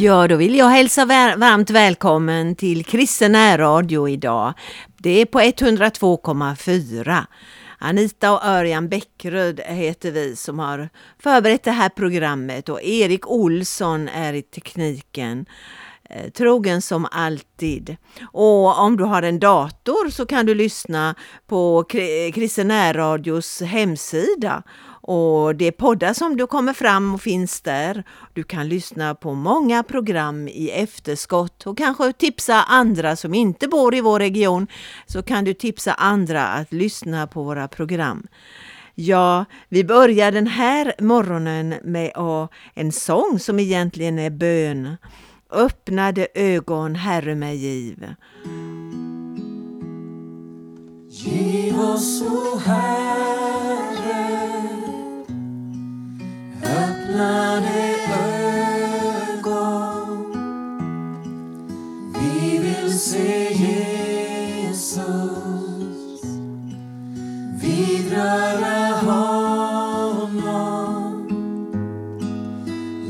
[0.00, 4.54] Ja, då vill jag hälsa varmt välkommen till Kristen närradio idag.
[4.96, 7.24] Det är på 102,4.
[7.78, 14.08] Anita och Örjan Bäckröd heter vi som har förberett det här programmet och Erik Olsson
[14.08, 15.46] är i tekniken.
[16.10, 17.96] Eh, trogen som alltid.
[18.32, 21.14] Och om du har en dator så kan du lyssna
[21.46, 21.84] på
[22.34, 24.62] Kristen närradios hemsida
[25.00, 28.04] och det är poddar som du kommer fram och finns där.
[28.32, 33.94] Du kan lyssna på många program i efterskott och kanske tipsa andra som inte bor
[33.94, 34.66] i vår region.
[35.06, 38.26] Så kan du tipsa andra att lyssna på våra program.
[38.94, 42.12] Ja, vi börjar den här morgonen med
[42.74, 44.96] en sång som egentligen är bön.
[45.50, 48.14] Öppnade ögon, Herre mig giv.
[51.08, 53.59] Giv oss, o Herre
[56.70, 57.96] öppnade
[59.28, 59.80] ögon.
[62.14, 64.90] Vi vill se Jesus
[67.62, 70.50] vidröra honom.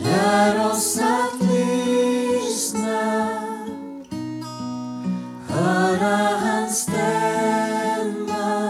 [0.04, 3.28] Lär oss att lyssna,
[5.48, 8.60] höra hans stämma.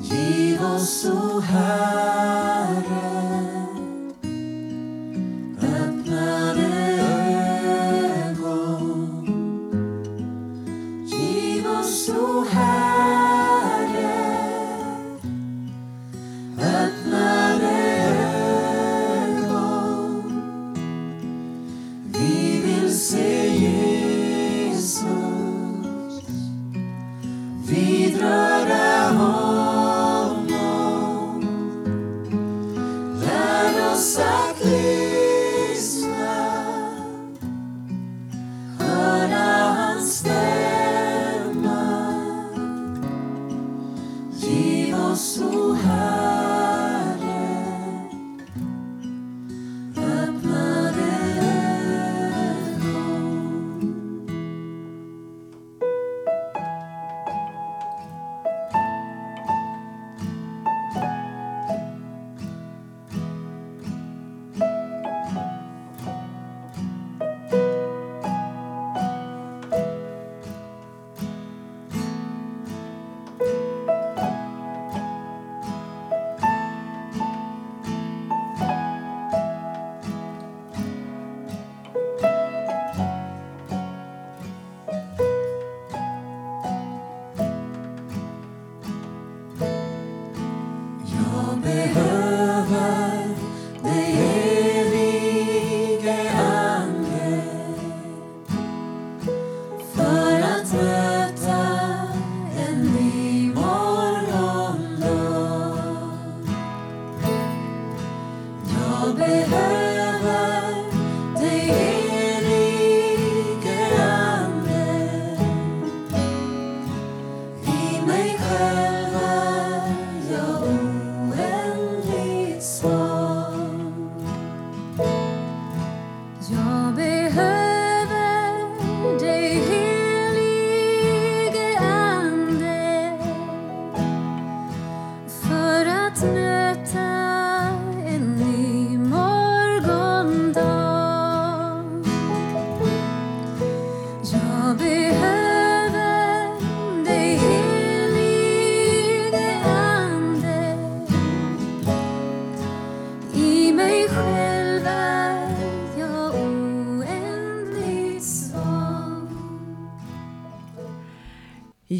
[0.00, 1.40] Giv oss, o
[11.86, 12.93] Herre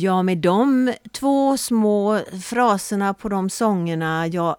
[0.04, 4.56] Ja, med de två små fraserna på de sångerna jag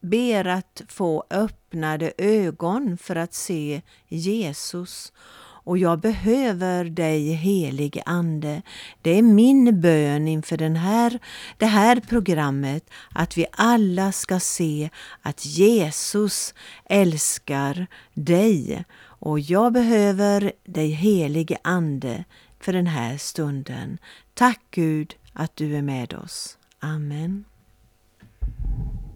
[0.00, 5.12] ber att få öppnade ögon för att se Jesus.
[5.40, 8.62] Och jag behöver dig helig Ande.
[9.02, 11.18] Det är min bön inför den här,
[11.56, 14.90] det här programmet att vi alla ska se
[15.22, 16.54] att Jesus
[16.84, 18.84] älskar dig.
[19.00, 22.24] Och jag behöver dig helige Ande
[22.60, 23.98] för den här stunden.
[24.38, 26.58] Tack Gud att du är med oss.
[26.80, 27.44] Amen.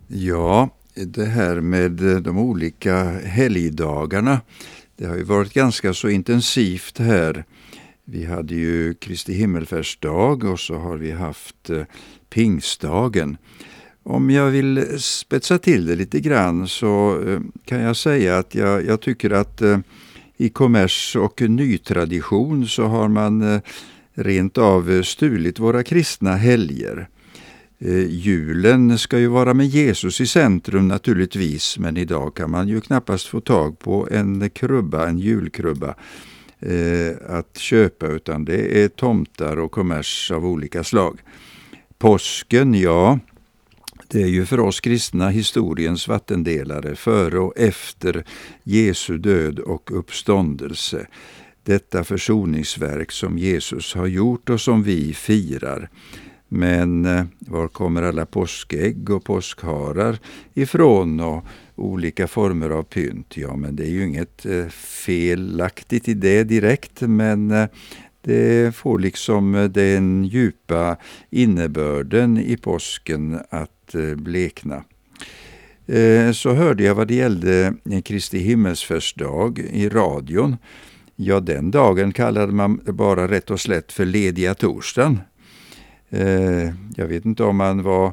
[0.08, 4.40] Ja, det här med eh, de olika helgdagarna,
[4.96, 7.44] det har ju varit ganska så intensivt här.
[8.04, 11.82] Vi hade ju Kristi himmelfärdsdag och så har vi haft eh,
[12.30, 13.36] pingstdagen.
[14.02, 18.86] om jag vill spetsa till det lite grann så eh, kan jag säga att jag,
[18.86, 19.62] jag tycker att
[20.36, 23.60] i kommers och nytradition så har man eh,
[24.14, 27.08] rent av stulit våra kristna helger.
[27.78, 32.80] Eh, julen ska ju vara med Jesus i centrum naturligtvis, men idag kan man ju
[32.80, 35.94] knappast få tag på en krubba, en julkrubba
[36.60, 41.20] eh, att köpa, utan det är tomtar och kommers av olika slag.
[41.98, 43.18] Påsken, ja,
[44.08, 48.24] det är ju för oss kristna historiens vattendelare före och efter
[48.62, 51.06] Jesu död och uppståndelse.
[51.64, 55.88] Detta försoningsverk som Jesus har gjort och som vi firar.
[56.54, 60.18] Men eh, var kommer alla påskägg och påskharar
[60.54, 61.44] ifrån och
[61.74, 63.36] olika former av pynt?
[63.36, 67.68] Ja, men det är ju inget eh, felaktigt i det direkt, men eh,
[68.20, 70.96] det får liksom den djupa
[71.30, 74.84] innebörden i påsken att blekna.
[76.34, 77.74] Så hörde jag vad det gällde
[78.04, 80.56] Kristi himmelsfärdsdag i radion.
[81.24, 85.20] Ja, den dagen kallade man bara rätt och slätt för lediga torsdagen.
[86.10, 88.12] Eh, jag vet inte om man var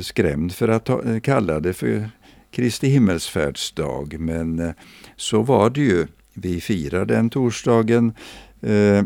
[0.00, 2.10] skrämd för att eh, kalla det för
[2.50, 4.70] Kristi himmelsfärdsdag, men eh,
[5.16, 6.06] så var det ju.
[6.34, 8.12] Vi firar den torsdagen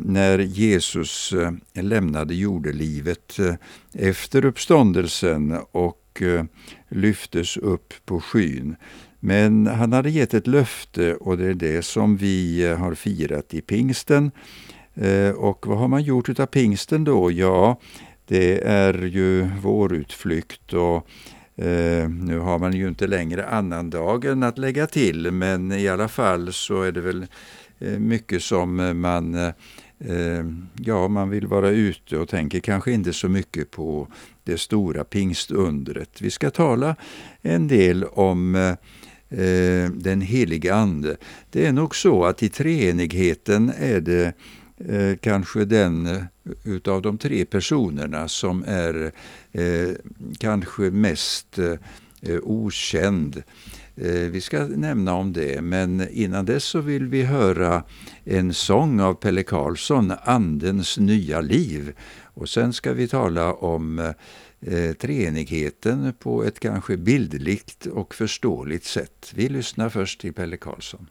[0.05, 1.35] när Jesus
[1.75, 3.37] lämnade jordelivet
[3.93, 6.23] efter uppståndelsen och
[6.89, 8.77] lyftes upp på skyn.
[9.21, 13.55] Men han hade gett ett löfte och det är det som vi eh, har firat
[13.55, 14.31] i pingsten.
[14.95, 17.31] Eh, och vad har man gjort utav pingsten då?
[17.31, 17.81] Ja,
[18.27, 21.09] det är ju vårutflykt och
[21.65, 26.53] eh, nu har man ju inte längre annandagen att lägga till, men i alla fall
[26.53, 27.27] så är det väl
[27.99, 29.53] mycket som man
[30.75, 34.09] ja, man vill vara ute och tänker kanske inte så mycket på
[34.45, 36.21] det stora pingstundret.
[36.21, 36.97] Vi ska tala
[37.43, 38.75] en del om eh,
[39.31, 41.17] Eh, den helige Ande.
[41.51, 44.33] Det är nog så att i treenigheten är det
[44.89, 46.23] eh, kanske den eh,
[46.65, 49.13] utav de tre personerna som är
[49.53, 49.91] eh,
[50.39, 51.73] kanske mest eh,
[52.23, 53.43] eh, okänd.
[53.97, 57.83] Eh, vi ska nämna om det, men innan dess så vill vi höra
[58.25, 61.93] en sång av Pelle Karlsson, Andens nya liv.
[62.35, 64.13] Och sen ska vi tala om
[64.61, 69.33] eh, treenigheten på ett kanske bildligt och förståeligt sätt.
[69.35, 71.11] Vi lyssnar först till Pelle Karlsson.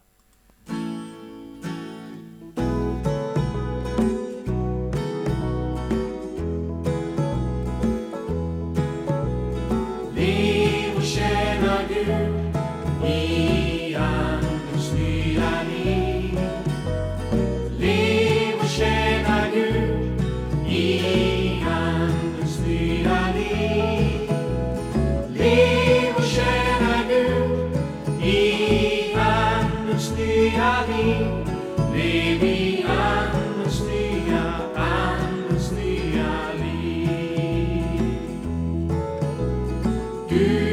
[40.38, 40.67] you.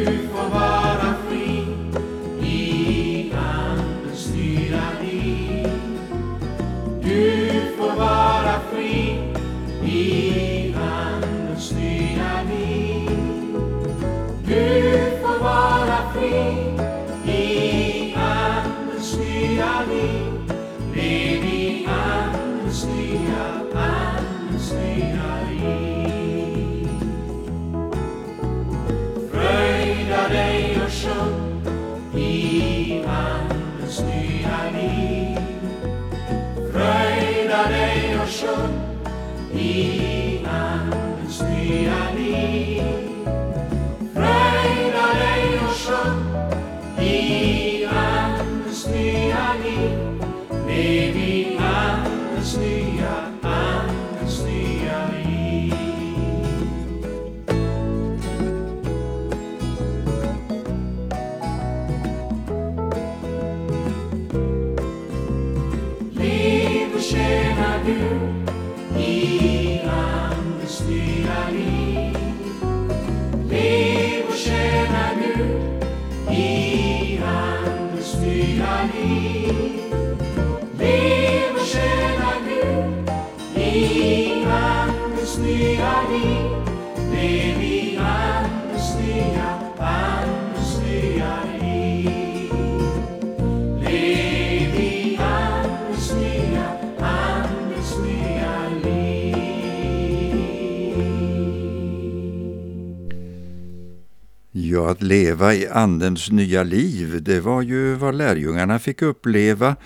[105.04, 109.76] Leva i Andens nya liv, det var ju vad lärjungarna fick uppleva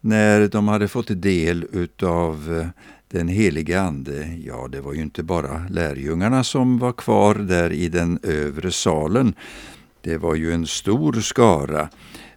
[0.00, 4.38] när de hade fått del utav eh, den helige Ande.
[4.44, 9.34] Ja, det var ju inte bara lärjungarna som var kvar där i den övre salen.
[10.00, 11.88] Det var ju en stor skara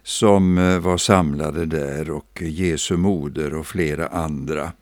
[0.02, 4.72] som eh, var samlade där och Jesu moder och flera andra.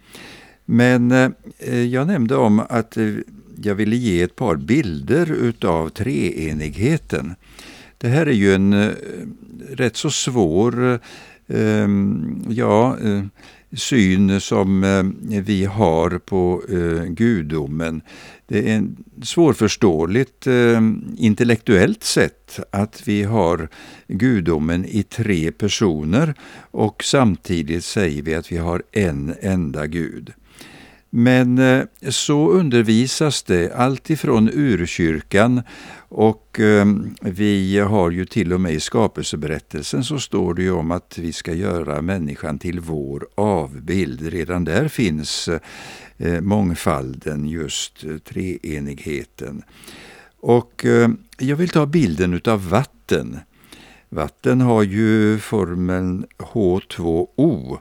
[0.64, 1.10] Men
[1.58, 2.96] eh, jag nämnde om att
[3.62, 7.34] jag ville ge ett par bilder utav treenigheten.
[7.98, 8.90] Det här är ju en eh,
[9.70, 11.00] rätt så svår
[11.48, 13.22] ehm, ja, eh,
[13.72, 18.00] syn som eh, vi har på eh, gudomen.
[18.46, 18.84] Det är
[19.22, 23.68] svårförståeligt ehm, intellektuellt sett att vi har
[24.08, 26.34] gudomen i tre personer
[26.70, 30.32] och samtidigt säger vi att vi har en enda Gud.
[31.10, 35.62] Men eh, så undervisas det alltifrån urkyrkan
[36.08, 40.90] och ehm, vi har ju till och med i skapelseberättelsen så står det ju om
[40.90, 44.28] att vi ska göra människan till vår avbild.
[44.28, 45.48] Redan där finns
[46.18, 49.62] eh, mångfalden, just eh, treenigheten.
[50.40, 53.38] Och ehm, jag vill ta bilden utav vatten.
[54.08, 57.78] Vatten har ju formeln H2O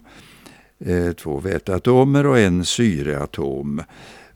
[0.79, 3.83] Eh, två väteatomer och en syreatom.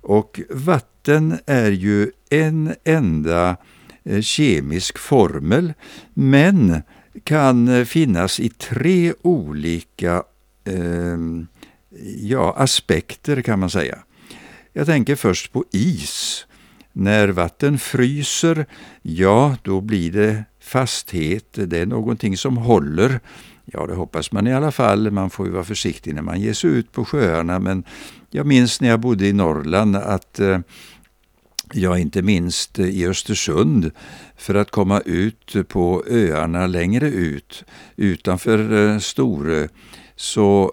[0.01, 3.57] Och vatten är ju en enda
[4.03, 5.73] eh, kemisk formel
[6.13, 6.81] men
[7.23, 10.23] kan eh, finnas i tre olika
[10.63, 11.17] eh,
[12.19, 13.97] ja, aspekter kan man säga.
[14.73, 16.45] Jag tänker först på is.
[16.93, 18.65] När vatten fryser,
[19.01, 23.19] ja då blir det fasthet, det är någonting som håller
[23.73, 25.11] Ja, det hoppas man i alla fall.
[25.11, 27.59] Man får ju vara försiktig när man ger sig ut på sjöarna.
[27.59, 27.83] Men
[28.29, 30.59] jag minns när jag bodde i Norrland att eh,
[31.73, 33.91] Ja, inte minst eh, i Östersund
[34.37, 37.63] för att komma ut på öarna längre ut
[37.95, 39.67] utanför eh, Storö.
[40.15, 40.71] Så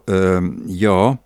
[0.67, 1.17] ja,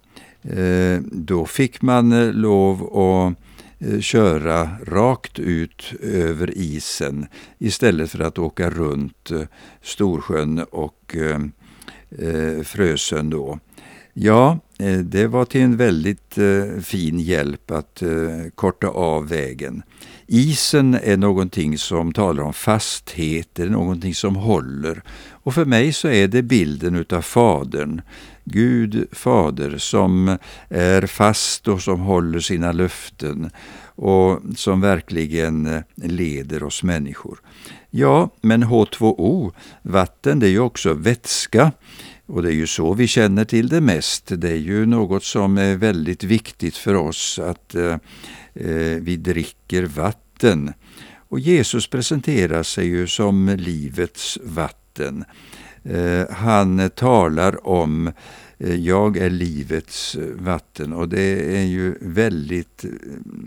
[1.02, 7.26] då fick man lov att köra rakt ut över isen
[7.59, 9.31] istället för att åka runt
[9.83, 11.17] Storsjön och
[12.19, 13.59] eh, Frösön då.
[14.14, 18.09] Ja, eh, det var till en väldigt eh, fin hjälp att eh,
[18.54, 19.83] korta av vägen.
[20.26, 25.02] Isen är någonting som talar om fasthet, det är någonting som håller.
[25.31, 28.02] Och för mig så är det bilden utav Fadern,
[28.45, 30.38] Gud Fader, som
[30.69, 33.50] är fast och som håller sina löften
[33.95, 37.38] och som verkligen eh, leder oss människor.
[37.95, 41.73] Ja, men H2O, vatten, det är ju också vätska.
[42.27, 44.25] Och det är ju så vi känner till det mest.
[44.29, 47.97] Det är ju något som är väldigt viktigt för oss att eh,
[48.55, 50.73] eh vi dricker vatten.
[51.29, 55.25] Och Jesus presenterar sig ju som livets vatten.
[55.85, 58.13] Eh, han talar om eh,
[58.62, 62.90] Eh, jag är livets eh, vatten och det är ju väldigt eh,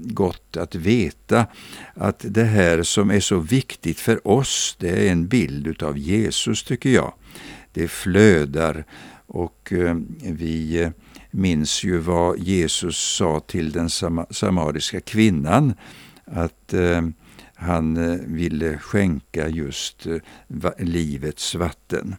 [0.04, 1.46] gott att veta
[1.94, 6.64] att det här som är så viktigt för oss, det är en bild utav Jesus
[6.64, 7.14] tycker jag
[7.74, 8.86] det flödar.
[9.28, 9.74] Och
[10.22, 10.92] vi
[11.32, 13.90] minns ju vad Jesus sa till den
[14.30, 15.74] samariska kvinnan,
[16.26, 16.74] att
[17.56, 20.08] han ville skänka just
[20.78, 22.16] livets vatten.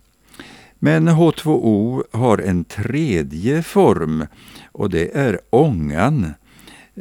[0.78, 4.26] Men H2O har en tredje form
[4.73, 6.35] och det är ångan.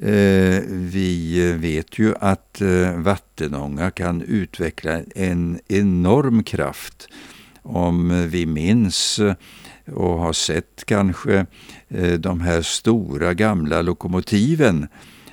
[0.01, 7.07] Eh, vi vet ju att eh, vattenånga kan utveckla en enorm kraft
[7.61, 9.33] om vi minns eh,
[9.93, 11.45] och har sett kanske
[12.19, 14.87] de här stora gamla lokomotiven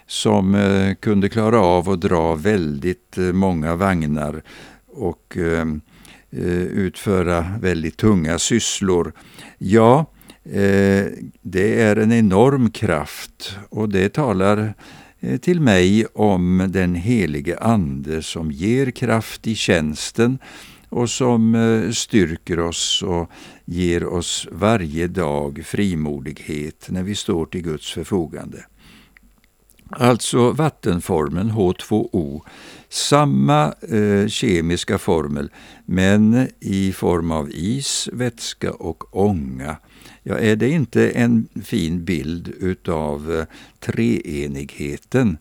[0.07, 0.57] som
[1.01, 4.43] kunde klara av att dra väldigt många vagnar
[4.87, 5.37] och
[6.37, 9.13] Eh, utföra väldigt tunga sysslor.
[9.59, 10.07] Ja,
[10.45, 11.07] eh,
[11.43, 14.75] det är en enorm kraft och det talar
[15.21, 20.39] eh, till mig om den helige Ande som ger kraft i tjänsten
[20.89, 23.31] och som styrker oss och
[23.65, 28.65] ger oss varje dag frimodighet när vi står till Guds förfogande.
[29.97, 32.43] Alltså vattenformen H2O,
[32.89, 35.51] samma eh, kemiska formel
[35.85, 39.77] men i form av is, vätska och ånga.
[40.23, 43.45] Ja, är det inte en fin bild utav eh,
[43.81, 45.39] treenigheten?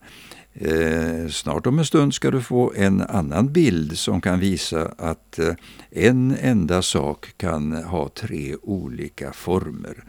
[0.54, 5.40] Eh, snart om en stund ska du få en annan bild som kan visa att
[5.40, 5.54] eh,
[5.92, 10.04] en enda sak kan ha tre olika former.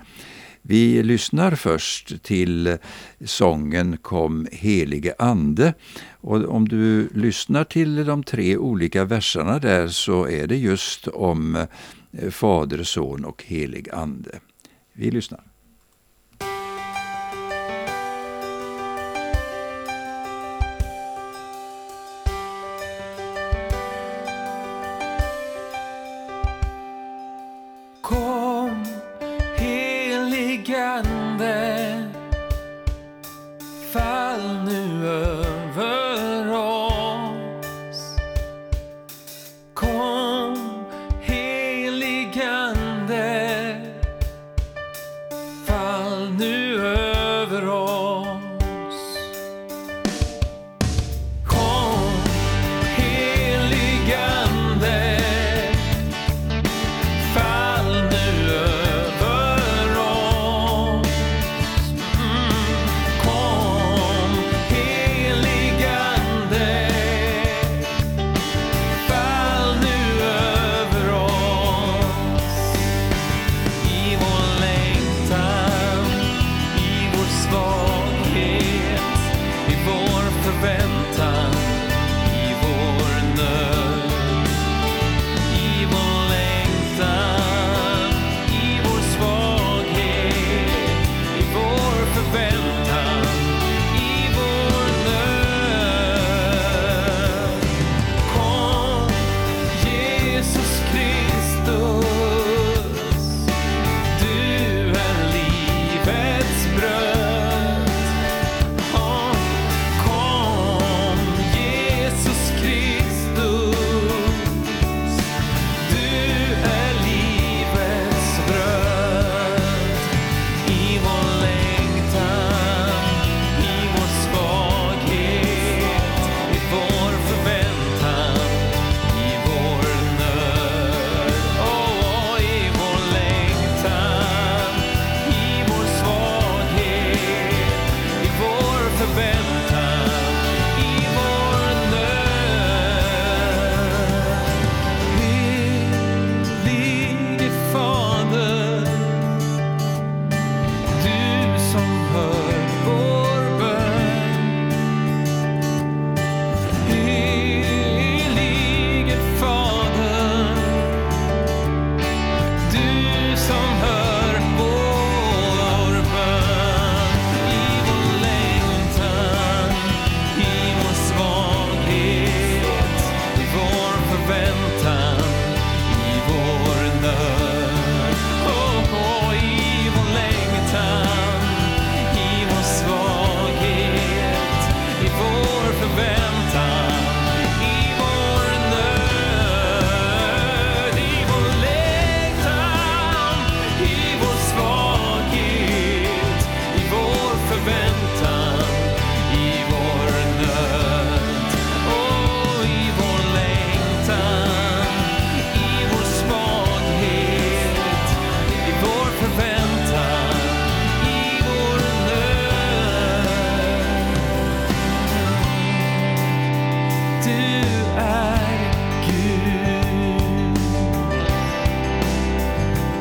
[0.62, 2.78] Vi lyssnar först till
[3.25, 5.75] sången Kom helige Ande.
[6.11, 11.57] Och om du lyssnar till de tre olika verserna där så är det just om
[12.12, 14.40] eh, Fader, Son och helig Ande.
[14.92, 15.51] Vi lyssnar.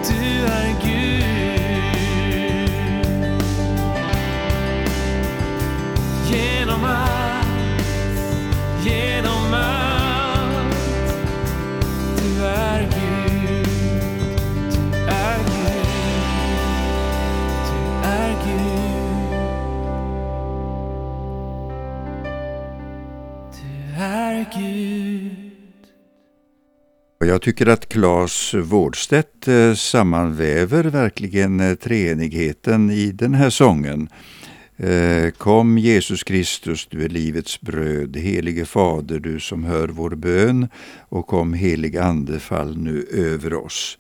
[0.04, 1.51] do I give?
[27.32, 34.10] Jag tycker att Claes Wårdstedt eh, sammanväver verkligen eh, treenigheten i den här sången.
[34.78, 40.68] Eh, kom Jesus Kristus, du är livets bröd, helige Fader, du som hör vår bön,
[41.10, 43.98] och kom helig Ande, fall nu över oss.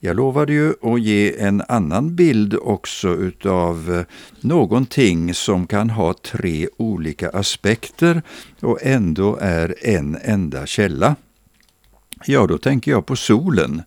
[0.00, 4.04] Jag lovade ju att ge en annan bild också utav
[4.40, 8.22] någonting som kan ha tre olika aspekter
[8.60, 11.16] och ändå är en enda källa.
[12.26, 13.82] Ja, då tänker jag på solen.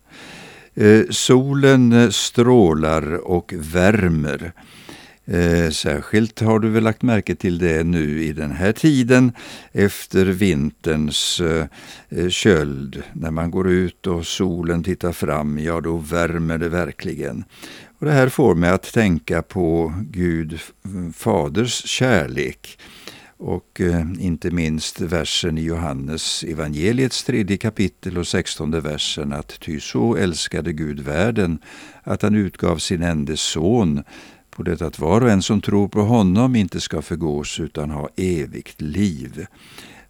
[0.74, 4.52] Eh, solen eh, strålar och värmer.
[5.26, 9.32] Eh, särskilt har du väl lagt märke till det nu i den här tiden
[9.72, 11.66] efter vinterns eh,
[12.08, 13.02] eh, köld.
[13.12, 17.44] När man går ut och solen tittar fram, ja då värmer det verkligen.
[17.98, 20.60] Och Det här får mig att tänka på Gud
[21.14, 22.78] Faders kärlek
[23.36, 29.80] och eh, inte minst versen i Johannes evangeliets tredje kapitel och sextonde versen att ty
[29.80, 31.58] så älskade Gud världen
[32.02, 34.02] att han utgav sin enda son
[34.50, 38.08] på det att var och en som tror på honom inte ska förgås utan ha
[38.16, 39.46] evigt liv.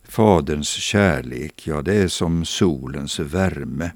[0.09, 3.91] Faderns kärlek, ja det är som solens värme.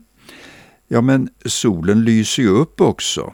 [0.89, 3.33] Ja, men solen lyser ju upp också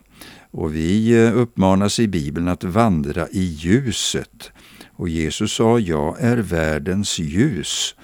[0.51, 4.53] och vi eh, uppmanas i Bibeln att vandra i ljuset.
[4.97, 7.95] Och Jesus sa, jag är världens ljus.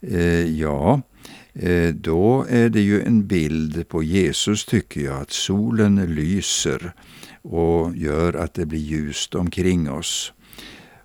[0.00, 1.02] Eh, ja,
[1.54, 6.92] eh, då är det ju en bild på Jesus tycker jag, att solen lyser
[7.42, 10.32] och gör att det blir ljust omkring oss.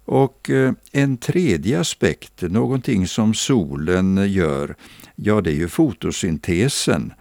[0.05, 4.75] Och eh, en tredje aspekt, någonting som solen gör,
[5.15, 7.13] ja det är ju fotosyntesen.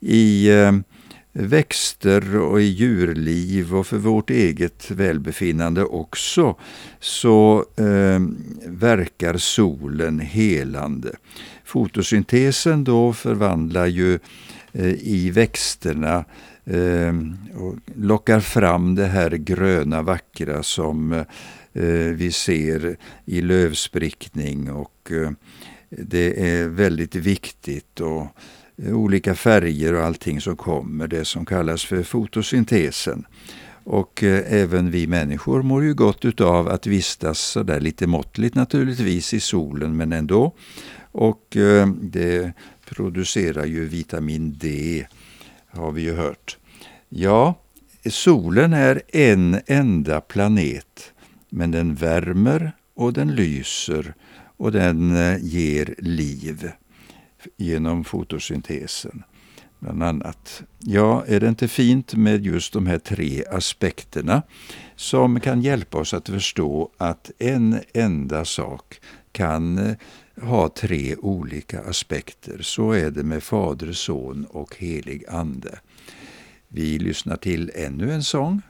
[0.00, 0.72] I eh,
[1.36, 6.56] växter och i djurliv och för vårt eget välbefinnande också,
[7.00, 8.20] så eh,
[8.66, 11.16] verkar solen helande.
[11.64, 14.18] Fotosyntesen då förvandlar ju
[14.72, 16.24] eh, i växterna
[16.64, 17.14] eh,
[17.54, 21.12] och lockar fram det här gröna vackra som
[21.72, 25.30] eh, vi ser i lövsprickning och eh,
[25.88, 28.00] det är väldigt viktigt.
[28.00, 28.26] och
[28.82, 33.26] Eh, olika färger och allting som kommer, det som kallas för fotosyntesen.
[33.84, 39.34] Och eh, även vi människor mår ju gott utav att vistas sådär lite måttligt naturligtvis
[39.34, 40.54] i solen, men ändå.
[41.12, 42.52] Och eh, det
[42.84, 45.06] producerar ju vitamin D,
[45.66, 46.58] har vi ju hört.
[47.08, 47.54] Ja,
[48.10, 51.12] solen är en enda planet,
[51.48, 54.14] men den värmer och den lyser
[54.56, 56.70] och den eh, ger liv
[57.56, 59.22] genom fotosyntesen.
[59.78, 60.62] Bland annat.
[60.78, 64.42] Ja, är det inte fint med just de här tre aspekterna
[64.96, 69.00] som kan hjälpa oss att förstå att en enda sak
[69.32, 69.96] kan eh,
[70.42, 72.58] ha tre olika aspekter.
[72.62, 75.78] Så är det med Fader, Son och Helig Ande.
[76.68, 78.62] Vi lyssnar till ännu en sång.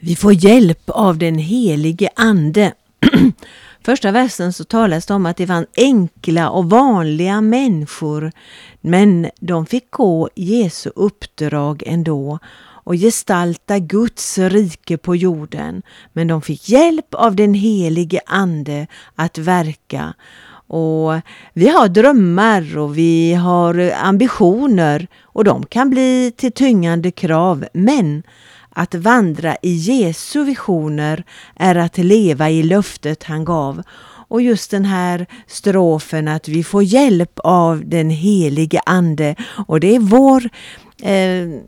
[0.00, 2.72] Vi får hjälp av den helige Ande.
[3.84, 8.32] Första versen så talas det om att det var enkla och vanliga människor,
[8.80, 12.38] men de fick gå Jesu uppdrag ändå
[12.84, 15.82] och gestalta Guds rike på jorden.
[16.12, 20.14] Men de fick hjälp av den helige Ande att verka.
[20.66, 21.12] Och
[21.52, 28.22] Vi har drömmar och vi har ambitioner och de kan bli till tyngande krav, men
[28.74, 31.24] att vandra i Jesu visioner
[31.56, 33.82] är att leva i löftet han gav.
[34.28, 39.34] Och just den här strofen att vi får hjälp av den helige Ande
[39.66, 40.48] och det är vår
[41.02, 41.60] eh,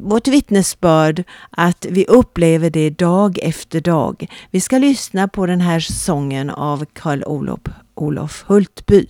[0.00, 4.26] vårt vittnesbörd att vi upplever det dag efter dag.
[4.50, 7.60] Vi ska lyssna på den här sången av Karl Olof,
[7.94, 9.06] Olof Hultby.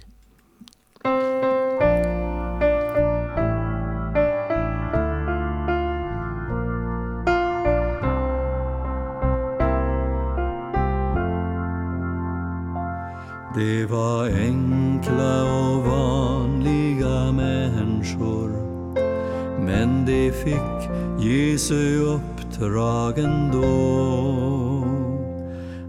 [19.82, 24.84] Men de fick Jesu uppdrag ändå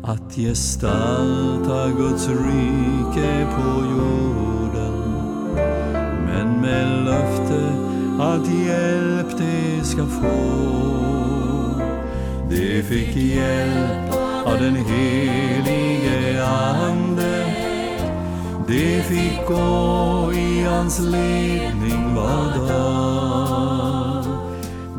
[0.04, 4.94] att gestalta Guds rike på jorden
[6.26, 7.62] men med löfte
[8.20, 10.64] att hjälp de ska få.
[12.50, 14.14] De fick hjälp
[14.46, 17.34] av den helige Ande
[18.68, 23.73] de fick gå i hans ledning var dag.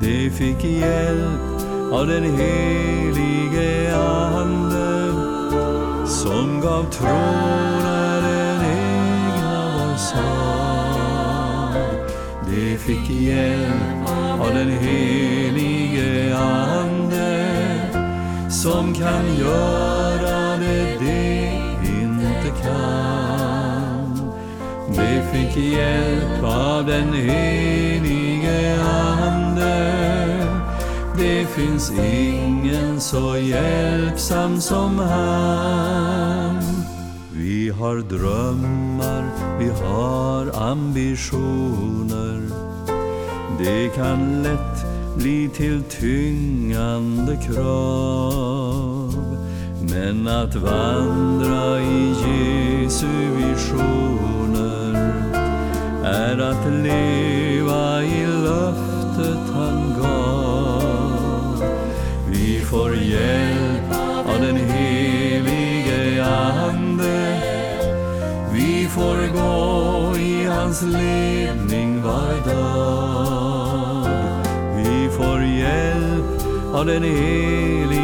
[0.04, 5.12] De fick hjälp av den helige Ande
[6.06, 7.08] som gav tro
[7.82, 11.74] när den egna var svag.
[12.50, 14.08] De fick hjälp
[14.40, 17.46] av den helige Ande
[18.50, 21.58] som kan göra det de
[22.02, 24.32] inte kan.
[24.88, 28.23] De fick hjälp av den helige
[31.56, 36.62] finns ingen så hjälpsam som han.
[37.32, 39.24] Vi har drömmar,
[39.58, 42.40] vi har ambitioner.
[43.58, 44.84] det kan lätt
[45.16, 49.14] bli till tyngande krav.
[49.90, 54.94] Men att vandra i Jesu visioner
[56.04, 59.83] är att leva i löftet han
[62.74, 63.92] får hjälp
[64.26, 67.40] av den helige Ande.
[68.52, 74.06] Vi får gå i hans ledning var dag.
[74.76, 78.03] Vi får hjälp av den helige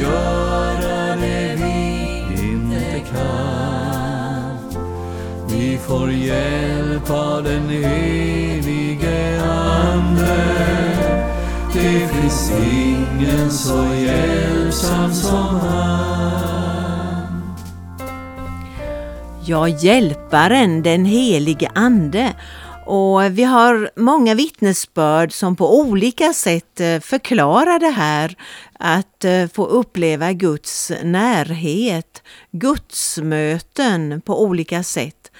[0.00, 4.58] göra det vi inte kan.
[5.48, 10.38] Vi får hjälp av den helige Ande.
[11.72, 16.18] Det finns ingen så hjälpsam som han.
[19.44, 22.32] Ja, Hjälparen, den helige Ande.
[22.88, 28.36] Och vi har många vittnesbörd som på olika sätt eh, förklarar det här
[28.78, 35.32] att eh, få uppleva Guds närhet, gudsmöten på olika sätt.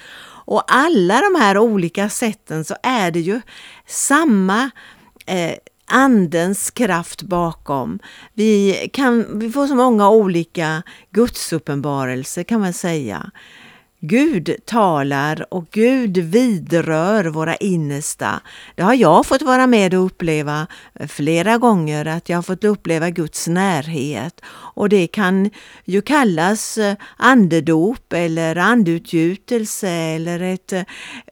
[0.45, 3.41] Och alla de här olika sätten så är det ju
[3.87, 4.69] samma
[5.25, 5.53] eh,
[5.91, 7.99] Andens kraft bakom.
[8.33, 13.31] Vi, kan, vi får så många olika gudsuppenbarelser kan man säga.
[14.01, 18.41] Gud talar och Gud vidrör våra innersta.
[18.75, 20.67] Det har jag fått vara med och uppleva
[21.07, 24.41] flera gånger, att jag har fått uppleva Guds närhet.
[24.47, 25.49] Och det kan
[25.85, 30.83] ju kallas eh, andedop eller andutgjutelse eller ett eh,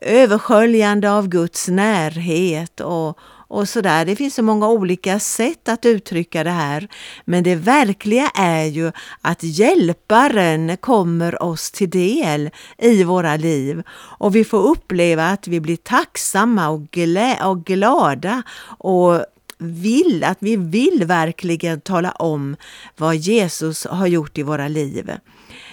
[0.01, 4.05] översköljande av Guds närhet och, och sådär.
[4.05, 6.87] Det finns så många olika sätt att uttrycka det här.
[7.25, 14.35] Men det verkliga är ju att hjälparen kommer oss till del i våra liv och
[14.35, 18.43] vi får uppleva att vi blir tacksamma och, glä och glada
[18.79, 19.25] och
[19.57, 22.55] vill, att vi vill verkligen tala om
[22.97, 25.11] vad Jesus har gjort i våra liv.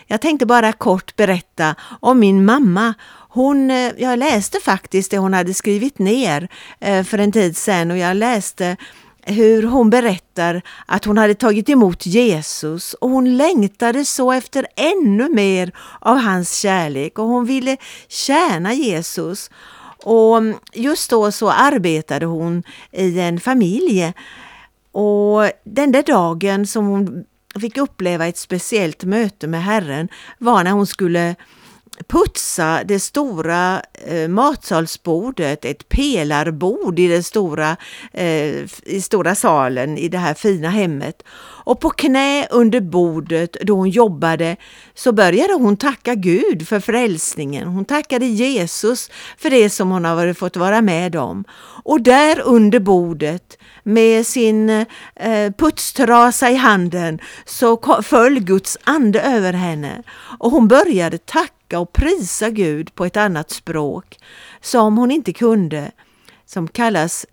[0.06, 2.94] Jag tänkte bara kort berätta om min mamma.
[3.35, 6.49] Hon, eh, jag läste faktiskt det hon hade skrivit ner
[6.81, 8.77] eh, för en tid sedan och jag läste
[9.23, 15.29] hur hon berättar att hon hade tagit emot Jesus och hon längtade så efter ännu
[15.29, 17.77] mer av hans kärlek och hon ville
[18.09, 19.51] tjäna Jesus.
[20.05, 24.12] Och mm, just då så arbetade hon i en familj
[24.92, 27.25] och den där dagen som hon
[27.61, 31.35] fick uppleva ett speciellt möte med Herren var när hon skulle
[32.09, 37.76] putsa det stora eh, matsalsbordet, ett pelarbord i den stora,
[38.12, 41.22] eh, i stora salen i det här fina hemmet.
[41.66, 44.57] Och på knä under bordet då hon jobbade
[44.94, 47.68] så började hon tacka Gud för frälsningen.
[47.68, 51.44] Hon tackade Jesus för det som hon har fått vara med om.
[51.85, 59.52] Och där under bordet med sin eh, putstrasa i handen så föll Guds ande över
[59.52, 60.02] henne
[60.38, 64.18] och hon började tacka och prisa Gud på ett annat språk
[64.61, 65.92] som hon inte kunde,
[66.46, 67.27] som kallas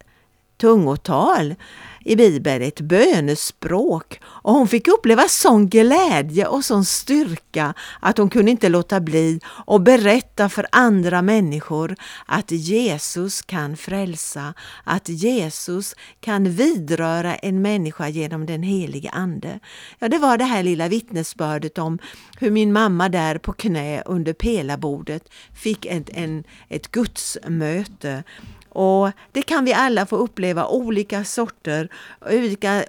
[0.57, 1.55] tungotal
[2.03, 4.19] i Bibeln, ett bönespråk.
[4.23, 9.39] Och hon fick uppleva sån glädje och sån styrka att hon kunde inte låta bli
[9.67, 18.09] att berätta för andra människor att Jesus kan frälsa, att Jesus kan vidröra en människa
[18.09, 19.59] genom den helige Ande.
[19.99, 21.99] Ja, det var det här lilla vittnesbördet om
[22.39, 28.23] hur min mamma där på knä under pelarbordet fick ett, en, ett gudsmöte
[28.71, 31.89] och det kan vi alla få uppleva olika sorter,
[32.29, 32.83] olika,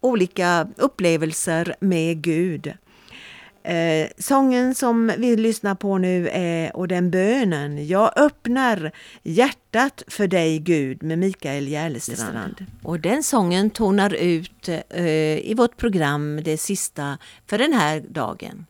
[0.00, 2.74] olika upplevelser med Gud.
[3.64, 7.86] Eh, sången som vi lyssnar på nu är Och den bönen.
[7.86, 12.66] Jag öppnar hjärtat för dig Gud med Mikael Järlestrand.
[12.82, 15.06] Och den sången tonar ut eh,
[15.50, 18.66] i vårt program det sista för den här dagen.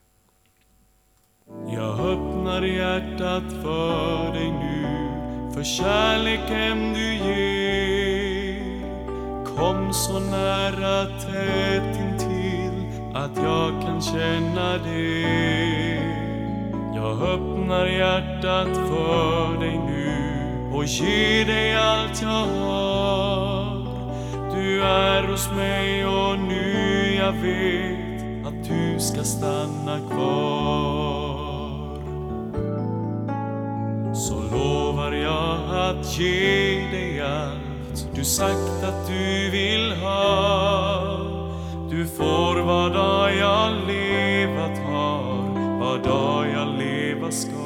[1.68, 4.73] Jag öppnar hjärtat för dig nu
[5.54, 8.84] för kärleken du ger
[9.56, 16.00] kom så nära tätt intill att jag kan känna det.
[16.94, 23.84] Jag öppnar hjärtat för dig nu och ger dig allt jag har.
[24.54, 31.13] Du är hos mig och nu jag vet att du ska stanna kvar
[34.14, 35.58] så lovar jag
[35.90, 37.74] att ge dig allt
[38.14, 41.18] du sagt att du vill ha.
[41.90, 47.63] Du får vad dag jag levat har, vad dag jag leva ska.